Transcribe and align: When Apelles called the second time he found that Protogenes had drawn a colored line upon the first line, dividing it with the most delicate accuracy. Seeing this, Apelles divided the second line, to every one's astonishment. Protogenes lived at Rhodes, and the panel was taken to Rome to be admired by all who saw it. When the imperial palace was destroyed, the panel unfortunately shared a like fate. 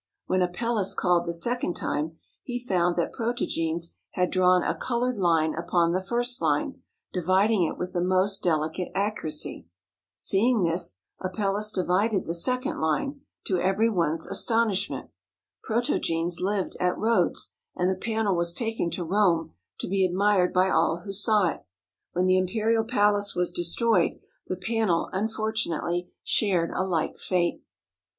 When 0.25 0.41
Apelles 0.41 0.95
called 0.95 1.27
the 1.27 1.31
second 1.31 1.75
time 1.75 2.17
he 2.41 2.57
found 2.57 2.95
that 2.95 3.13
Protogenes 3.13 3.93
had 4.13 4.31
drawn 4.31 4.63
a 4.63 4.73
colored 4.73 5.19
line 5.19 5.53
upon 5.53 5.91
the 5.91 6.01
first 6.01 6.41
line, 6.41 6.81
dividing 7.13 7.65
it 7.65 7.77
with 7.77 7.93
the 7.93 8.01
most 8.01 8.41
delicate 8.41 8.89
accuracy. 8.95 9.67
Seeing 10.15 10.63
this, 10.63 11.01
Apelles 11.19 11.71
divided 11.71 12.25
the 12.25 12.33
second 12.33 12.79
line, 12.81 13.21
to 13.45 13.59
every 13.59 13.91
one's 13.91 14.25
astonishment. 14.25 15.11
Protogenes 15.63 16.39
lived 16.41 16.75
at 16.79 16.97
Rhodes, 16.97 17.51
and 17.75 17.87
the 17.87 17.93
panel 17.95 18.35
was 18.35 18.55
taken 18.55 18.89
to 18.89 19.03
Rome 19.03 19.53
to 19.79 19.87
be 19.87 20.03
admired 20.03 20.51
by 20.51 20.67
all 20.71 21.03
who 21.05 21.13
saw 21.13 21.45
it. 21.47 21.63
When 22.13 22.25
the 22.25 22.39
imperial 22.39 22.85
palace 22.85 23.35
was 23.35 23.51
destroyed, 23.51 24.19
the 24.47 24.55
panel 24.55 25.11
unfortunately 25.13 26.09
shared 26.23 26.71
a 26.71 26.81
like 26.83 27.19
fate. 27.19 27.61